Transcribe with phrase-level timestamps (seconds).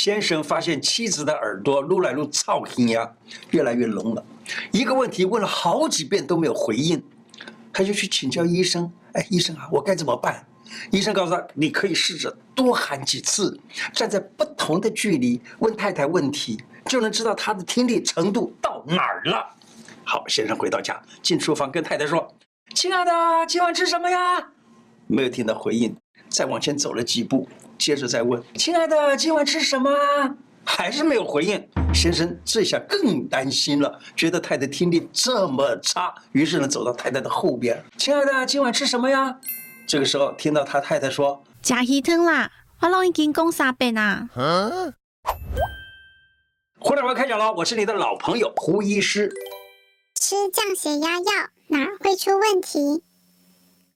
[0.00, 3.06] 先生发现妻子的耳朵撸来撸噪音呀，
[3.50, 4.24] 越来越聋了。
[4.72, 7.02] 一个问题问了好几遍都没有回应，
[7.70, 8.90] 他就去请教医生。
[9.12, 10.42] 哎，医生啊，我该怎么办？
[10.90, 13.60] 医生告诉他，你可以试着多喊几次，
[13.92, 19.54] 站在不同的距离问太太问题，就能知道他的听力程度到哪儿了。
[20.02, 22.26] 好，先生回到家，进厨房跟太太说
[22.74, 23.12] ：“亲爱的，
[23.46, 24.48] 今晚吃什么呀？”
[25.06, 25.94] 没有听到回应，
[26.30, 27.46] 再往前走了几步，
[27.80, 29.90] 接着再问：“亲爱的，今晚吃什么？”
[30.66, 31.66] 还是没有回应。
[31.94, 39.34] 先生这下更担心了，觉得太太听力这么差，于是呢走到太太的后边：“亲爱的，今晚吃什么呀？”
[39.88, 44.92] 这个时候听到他太太说：“吃鱼汤啦，我都已经讲三遍啦。”嗯。
[46.78, 49.32] 胡大夫开讲了，我是你的老朋友胡医师。
[50.14, 51.24] 吃降血压药
[51.68, 53.02] 哪会出问题？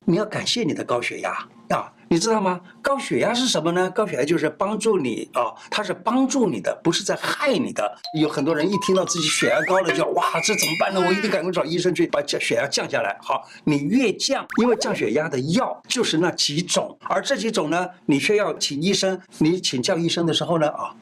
[0.06, 1.30] 你要感谢你的高血压
[1.68, 1.92] 啊！
[2.14, 2.60] 你知道吗？
[2.80, 3.90] 高血压是什么呢？
[3.90, 7.92] 高血压就是帮助你啊，它是帮助你的，不是在害你的。
[8.16, 11.04] 有很多人一听到自己血压高了，就哇，这怎么办呢？
[11.04, 13.18] 我一定赶快找医生去把降血压降下来。
[13.20, 20.94] 好，你越降，因为降血压的药就是那几种，而这几种呢，你却要请医生，你请教医生的时候呢，啊。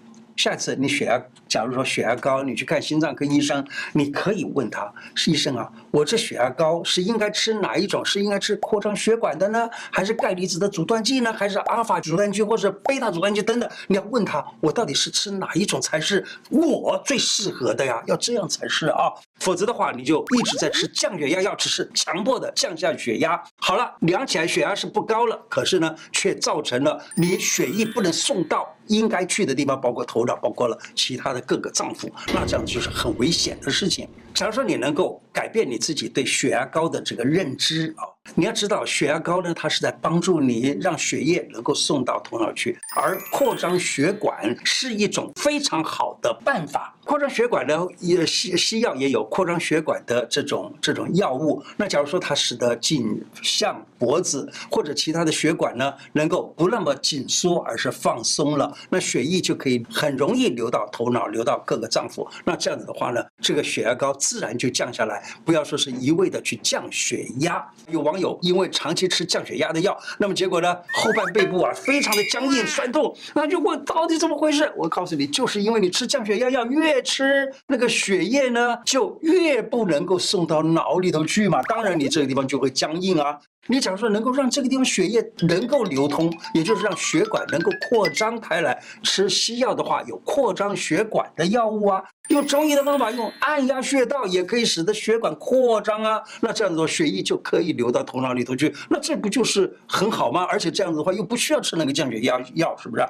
[0.43, 8.05] 下次你血压，假如说血压高，你去看心脏科医生，你可以问他，是医生啊，我这血压高是应该吃哪一种？
[8.05, 13.71] 是应该吃扩张血管的呢，还是钙离子的阻断剂呢，还是阿尔法阻断剂或者贝塔阻断剂等等？
[13.87, 18.03] 你要问他，我到底是吃哪一种才是我最适合的呀？
[18.09, 23.43] 要这样才是啊，否则的话你就一直在吃降血压药，只是强迫的降下血压。
[23.57, 28.73] 好了，量起来血压是不高了，可是呢，却造成了你血液不能送到。
[28.89, 34.09] 应该去的地方，包括头脑，包括了其他的各个脏腑，那这样就是很危险的事情。
[34.35, 38.03] 假如说你能够改变你自己对血压高的这个认知啊，
[38.35, 46.92] 你要知道血压高呢，它是在帮助你让血液能够送到头脑去，而扩张血管是一种非常好的办法。
[47.05, 51.63] 扩张血管呢，也西西药也有扩张血管的这种这种药物。
[51.77, 62.27] 那假如说它使得颈项脖子或者其他的血管呢，能够不那么紧缩，而是放松了，那血液就可以很容易流到头脑，流到各个脏腑。
[62.45, 64.13] 那这样子的话呢，这个血压高。
[64.15, 67.67] 自然就降下来，不要说是一味的去降血压。
[67.89, 74.73] 有网友因为长期吃降血压的药，那么结果呢，后半背部啊非常的僵硬酸痛，那就问到底怎么回事？
[74.77, 83.39] 我告诉你，就是因为你吃降血压药，越越吃那个血液呢就越不能够送到脑里头去嘛，当然你这个地方就会僵硬啊。
[83.69, 100.43] 你假如说能够让这个地方血液能够流通，也就是让血管能够扩张开来，吃西药的话有扩张血管的药物啊，用中医的方法用按压穴道也可以使得血管扩张啊，那这样子血液就可以流到头脑里头去，那这不就是很好吗？
[100.51, 103.07] 而且这样子的话又不需要吃那个降血压药，是不是？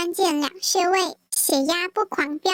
[0.00, 0.98] 关键两穴位，
[1.30, 2.50] 血压不狂飙。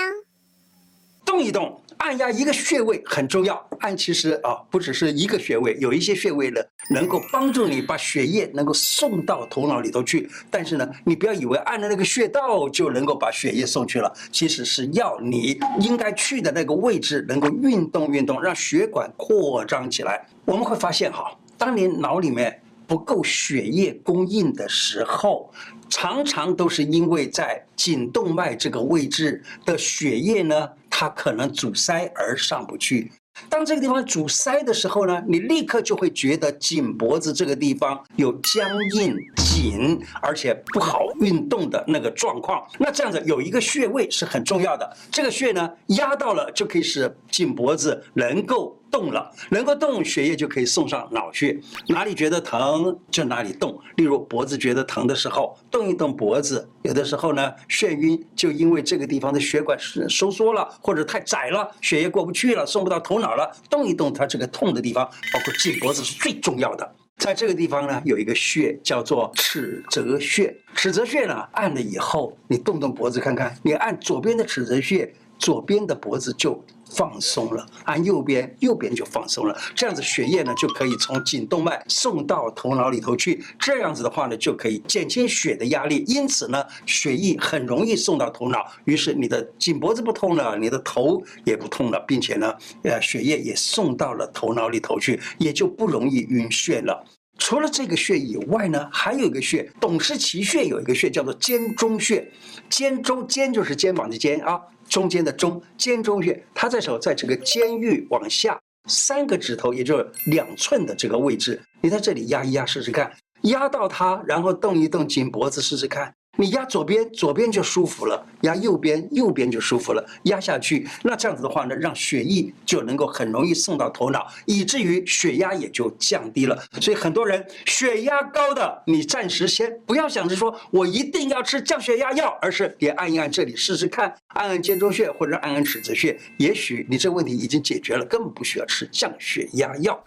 [1.25, 3.65] 动一动，按压一个穴位很重要。
[3.79, 10.29] 按其实啊，不只是一个穴位，有一些穴位呢，能够帮助你把血液能够送到头脑里头去。
[10.51, 20.27] 但是呢，你不要以为按了那个穴道就能够把血液送去了，其实是要你应该去的那个位置能够运动运动，让血管扩张起来。
[20.45, 25.53] 我们会发现哈，当你脑里面不够血液供应的时候，
[25.89, 33.13] 常常都是因为在颈动脉这个位置的血液呢，它可能阻塞而上不去。
[33.51, 42.67] 当这个地方阻塞的时候呢，你立刻就会觉得颈脖子这个地方有僵硬、紧，而且不好运动的那个状况。
[42.79, 48.75] 那这样子有一个穴位是很重要的，这个穴呢压到了就可以使颈脖子能够。
[48.97, 51.63] 动了，能够动，血液就可以送上脑去。
[51.87, 53.79] 哪里觉得疼就哪里动。
[53.97, 56.67] 例如脖子觉得疼的时候，动一动脖子。
[56.81, 63.55] 有的时候呢，眩晕就因为这个地方的血管收缩了，或者太窄了，血液过不去了，送不到头脑了。
[63.69, 66.91] 动一动它这个痛的地方，包括颈脖子是最重要的。
[67.19, 70.57] 在这个地方呢，有一个穴叫做尺泽穴。
[70.75, 76.65] 尺泽穴呢，按了以后，你动动脖子看看，你按左边的尺泽穴，左边的脖子就。
[76.91, 79.57] 放松了，按右边，右边就放松了。
[79.75, 83.45] 这样子血液呢就可以从颈动脉送到头脑里头去。
[83.59, 88.65] 这样子的话呢，就可以减轻血的压力，因此呢，血液很容易送到头脑。
[88.85, 97.05] 于是你的颈脖子不痛了，你的头也不痛了，并且呢，呃，血液也送到了头脑里头去，也就不容易晕眩了。
[97.39, 102.27] 除了这个穴以外呢，还有一个穴，董氏奇穴有一个穴叫做肩中穴。
[102.69, 104.61] 肩中，肩就是肩膀的肩啊。
[104.89, 108.57] 中间的中肩中穴，它在手在这个肩域往下
[108.89, 113.13] 三个指头，也就是两寸的这个位置，你在这里压一压试试看，
[113.43, 120.07] 压到它，然后动一动颈脖子试试看，你压左边，左边就舒服了；压右边，右边就舒服了。
[120.25, 126.63] 压下去，那这样子的话呢，让血液就能够很容易送到头脑，以至于血压也就降低了。
[126.81, 140.05] 所以很多人血压高的，你暂时先不要想着说我一定要吃降血压药，而是也按一按这里试试看，按按肩中穴或者按按尺子穴，也许你这问题已经解决了，根本不需要吃降血压药。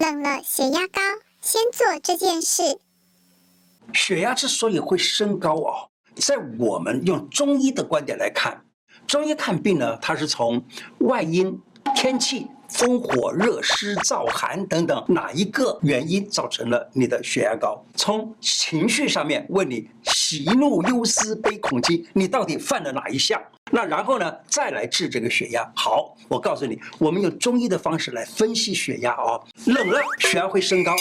[0.00, 1.00] 冷了，血压高，
[1.42, 2.78] 先做这件事。
[3.92, 8.64] 血压之所以会升高哦，在我们用中医的观点来看，
[9.06, 10.64] 中医看病呢，它是从
[10.98, 11.60] 外因、
[11.96, 17.84] 天气、风火热湿燥寒等等哪一个原因造成了你的血压高？
[17.96, 23.40] 从情绪上面问你喜怒忧思悲恐惊，你到底犯了哪一项？
[23.72, 25.68] 那然后呢，再来治这个血压。
[25.76, 30.92] 好，我告诉你，我们用中医的方式来分析血压哦，冷了血压会升高。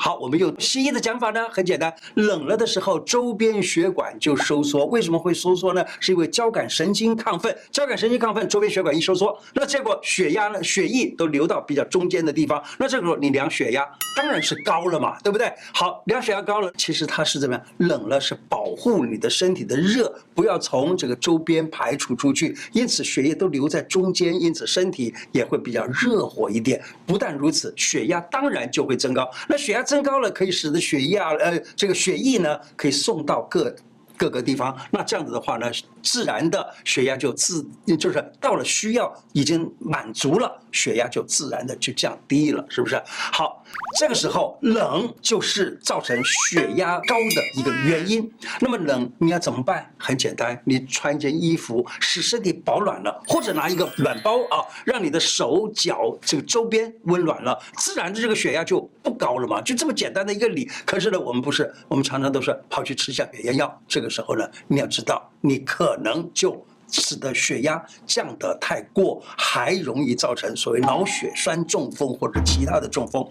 [0.00, 4.86] 好，我们用西医的讲法呢，很简单，冷了的时候，周边血管就收缩。
[4.86, 5.84] 为什么会收缩呢？
[5.98, 12.62] 是因为交感神经亢奋，交感神经亢奋，周边血管一收缩，那结果血压呢，血液都流到比较中间的地方。
[12.78, 13.84] 那这个时候你量血压，
[14.16, 15.52] 当然是高了嘛，对不对？
[15.74, 17.64] 好，量血压高了，其实它是怎么样？
[17.78, 26.80] 冷了是保护你的身体的热，不要从这个周边排除出去，因此血液都留在中间，因此身体也会比较热火一点。
[27.04, 29.28] 不但如此，血压当然就会增高。
[29.48, 33.74] 那血压增高了，可以使得血压，呃，这个血液呢，可以送到各
[34.18, 34.76] 各个地方。
[34.90, 35.72] 那这样子的话呢，
[36.02, 37.66] 自然的血压就自，
[37.98, 43.00] 就是到了需要已经满足了，血压就自然的就降低了，是不是？
[43.06, 43.64] 好，
[43.98, 48.30] 这个时候冷就是造成血压高的一个原因。
[48.60, 49.92] 那么冷你要怎么办？
[49.98, 60.70] 很简单，你穿一件衣服使身体保暖了，或者拿一个暖包啊，让你的手脚这个周边温暖了，自然的这个血压就不高了嘛，就这么简单的一个理。
[60.86, 63.82] 可是呢，我们不是，我们常常都是跑去吃降血压药。
[63.86, 73.26] 这个时候呢，你要知道，你可能就使得血压降得太过，还容易造成所谓脑血栓中风或者其他的中风。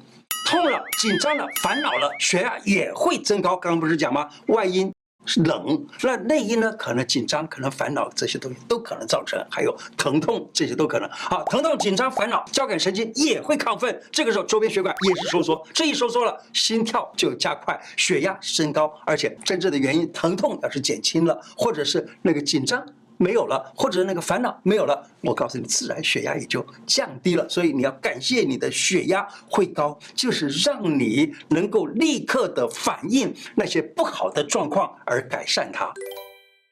[0.46, 3.58] 痛了、紧张了、烦恼了，血压也会增高。
[3.58, 4.30] 刚刚不是讲吗？
[4.48, 4.94] 外因
[5.36, 6.72] 冷，那内衣呢？
[6.74, 9.44] 可能紧张，可能烦恼，这些东西都可能造成。
[9.50, 11.10] 还有疼痛，这些都可能。
[11.10, 14.02] 好，疼痛、紧张、烦恼，交感神经也会亢奋。
[14.12, 22.86] 这个时候，周边血管也是收缩，这一收缩了，心跳就加快，血压升高，而且真正的原因，疼痛要是减轻了，或者是那个紧张。
[23.18, 27.48] 没有了，或者那个烦恼没有了，我告诉你，自然血压也就降低了。
[27.50, 35.92] 所以你要感谢你的血压会高，就是让你能够立刻的反应那些不好的状况而改善它。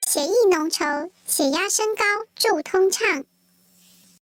[0.07, 2.03] 血液浓稠，血压升高
[2.35, 3.23] 助通畅。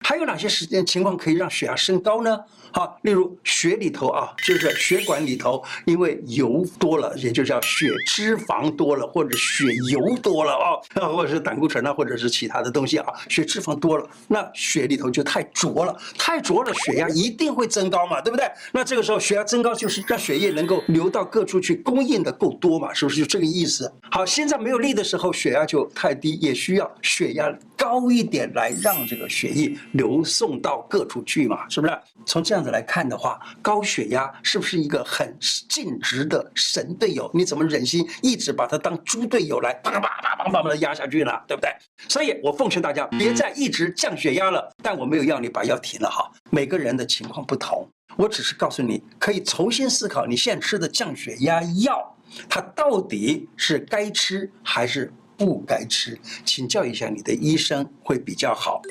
[0.02, 2.38] 还有哪些时间情况可以让血压升高呢？
[2.75, 18.50] 好，例如血里头啊，就是血管里头，因为油多了，也就叫血脂肪多了，或者血油多了啊， 或者是胆固醇啊，或者是其他的东西啊，血脂肪多了，那血里头就太浊了，太浊了，血压一定会增高嘛，对不对？
[18.72, 23.93] 那这个时候血压增高，就是让血液能够流到各处去，供应的够多嘛，是不是就这个意思？
[24.10, 31.99] 好，心脏没有力的时候，血压就太低，也需要血压高一点来让这个血液流送到各处去嘛，是不是？
[32.25, 32.70] 从这样子。
[32.70, 35.37] 来看的话，高血压是不是一个很
[35.69, 37.29] 尽职的神队友？
[37.34, 41.32] 你怎么忍心一直把他当猪队友来叭叭叭叭叭把他压下去呢？
[41.46, 41.70] 对不对？
[42.08, 44.73] 所以我奉劝大家，别再一直降血压了。
[44.80, 52.16] 但我没有要你把药停了哈，每个人的情况不同，我只是告诉你，可以重新思考你现在吃的降血压药，
[52.49, 56.19] 它到底是该吃还是不该吃？
[56.45, 58.83] 请教一下你的医生会比较好。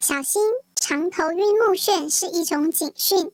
[0.00, 0.42] 小心。
[0.78, 3.32] 常头晕目眩是一种警讯，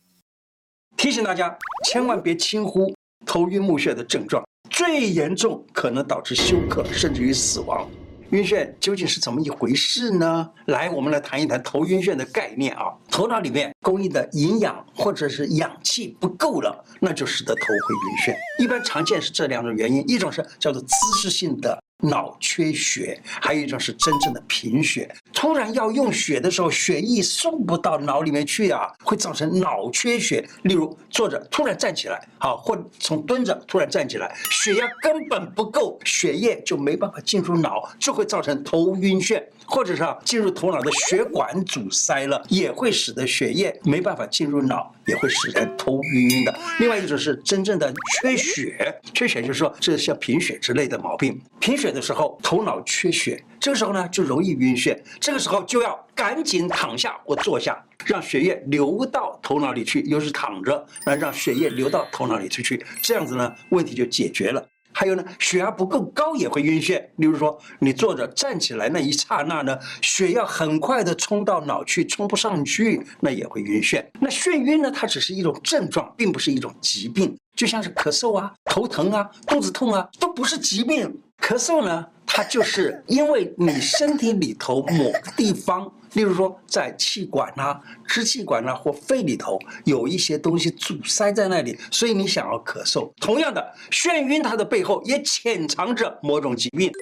[0.97, 2.95] 提醒大家千万别轻忽
[3.27, 7.87] 头晕目眩的症状，最严重可能导致休克甚至于死亡。
[8.31, 10.49] 晕眩究竟是怎么一回事呢？
[10.67, 12.85] 来，我们来谈一谈头晕眩的概念啊。
[13.11, 18.65] 头脑里面供应的营养或者是氧气不够了，那就使得头会晕眩。
[18.65, 21.79] 一般常见是这两种原因，一种是叫做姿势性的。
[22.03, 25.09] 脑缺血，还有一种是真正的贫血。
[25.33, 30.47] 突然要用血的时候，血液送不到脑里面去啊，会造成脑缺血。
[30.63, 39.43] 例如坐着突然站起来，好，或从蹲着突然站起来，血压根本不够，血液就没办法进入脑，就会造成头晕眩。
[39.67, 46.55] 或者是啊，进入头脑的血管阻塞了，也会使得血液没办法进入脑，也会使人头晕晕的。
[46.79, 51.41] 另外一种是真正的缺血，缺血就是说这是像贫血之类的毛病。
[51.61, 54.99] 贫血的时候，头脑缺血，这个时候呢就容易晕眩。
[55.21, 64.67] 这个时候就要赶紧躺下或坐下，让血液流到头脑里去，又是躺着，那让血液流到头脑里去去，这样子呢问题就解决了。
[65.03, 67.05] 还有呢，血压不够高也会晕眩。
[67.17, 74.01] 例如说，你坐着站起来那一刹那呢，血要很快的冲到脑去，冲不上去，那也会晕眩。
[74.21, 77.37] 那眩晕呢，它只是一种症状，并不是一种疾病。
[77.57, 81.13] 就像是咳嗽啊、头疼啊、肚子痛啊，都不是疾病。
[81.41, 85.93] 咳嗽呢，它就是因为你身体里头某个地方。
[86.15, 93.11] 例如说，在气管呐、支气管呐或肺里头有一些东西阻塞在那里，所以你想要咳嗽。
[93.17, 96.93] 同样的，眩晕它的背后也潜藏着某种疾病。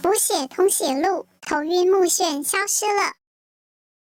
[0.00, 3.12] 补血通血路，头晕目眩消失了。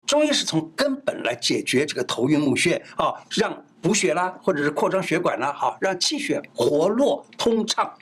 [0.07, 3.65] 中医是从根本来解决这个头晕目眩啊，让。
[3.81, 7.93] 补血啦，或者是扩张血管啦，好，让气血活络通畅。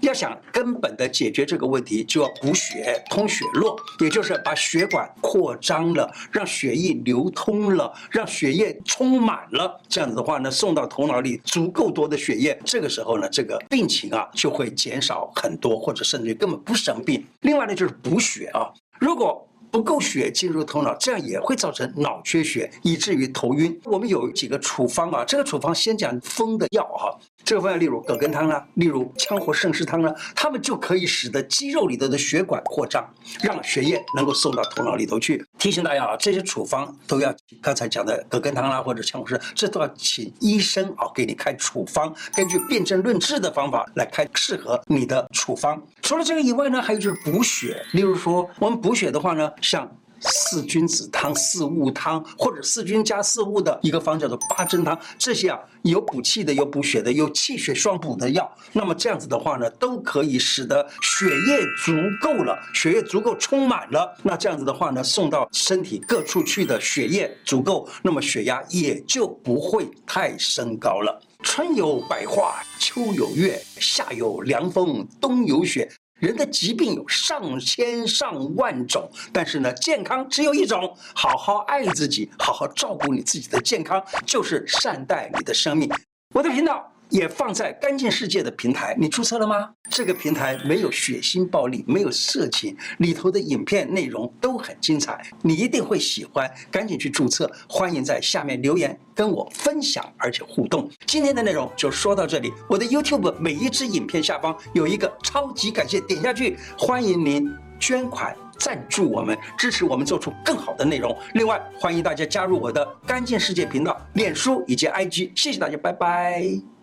[0.00, 9.80] 要想根本的解决这个问题，就要补血通血络，也就是把血管扩张了，让血液流通了，让血液充满了。
[9.88, 17.26] 这样子的话呢，送到头脑里足够多的血液，这个时候呢，这个病情啊就会减少很多，或者甚至于根本不生病。
[17.40, 19.46] 另外呢，就是补血啊，如果。
[19.70, 23.78] 不够血进入头脑，这样也会造成脑缺血，以至于头晕。
[23.84, 33.08] 我们有几个处方啊，这个处方先讲风的药哈、这个方案例如葛根汤啊，例如羌活胜湿汤啊，它们就可以使得肌肉里头的血管扩张，
[33.40, 35.46] 让血液能够送到头脑里头去。
[35.56, 45.80] 提醒大家啊，这些处方都要刚才讲的葛根汤啦、啊，或者羌活胜，这都要请医生啊给你开处方，根据辨证论治的方法来开适合你的处方。
[46.02, 49.48] 除了这个以外呢，还有就是补血，例如说我们补血的话呢。
[49.62, 49.88] 像
[50.20, 58.50] 四君子汤、四物汤，或者四君加四物的一个方叫做八珍汤，这些啊有补气的，有补血的，有气血双补的药。
[58.72, 64.16] 那么这样子的话呢，都可以使得血液足够了，血液足够充满了。
[64.22, 71.20] 那这样子的话呢，送到身体各处去的血液足够，那么血压也就不会太升高了。
[71.42, 75.88] 春有百花，秋有月，夏有凉风，冬有雪。
[76.18, 80.96] 人的疾病有上千上万种，但是呢，健康只有一种。
[81.14, 85.90] 好好爱自己，好好照顾你自己的健康，就是善待你的生命。
[86.34, 86.90] 我的频道。
[87.08, 89.70] 也放在干净世界的平台，你注册了吗？
[89.88, 97.50] 这个平台没有血腥暴力，没有色情，里头的影片内容都很精彩，你一定会喜欢，赶紧去注册。
[97.68, 100.90] 欢迎在下面留言跟我分享，而且互动。
[101.06, 107.48] 今天的内容就说到这里，我的 YouTube 每一支影片下方有一个超级感谢，点下去，欢迎您
[107.78, 111.16] 捐款赞助我们，支持我们做出更好的内容。
[111.34, 116.75] 另外，欢迎大家加入我的干净世界频道、脸书以及 IG，谢谢大家，拜拜。